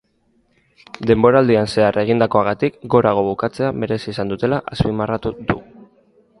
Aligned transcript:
Denboraldian 1.11 1.69
zehar 1.73 1.99
egindakoagatik 2.03 2.81
gorago 2.95 3.27
bukatzea 3.29 3.71
merezi 3.85 4.13
izan 4.17 4.35
dutela 4.35 4.63
azpimarratu 4.77 5.37
du. 5.53 5.63